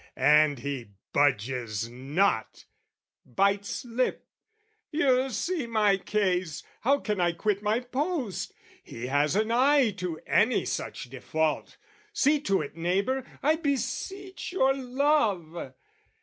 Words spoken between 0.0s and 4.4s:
and he budges not, bites lip,